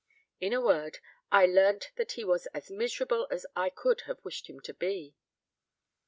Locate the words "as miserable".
2.55-3.27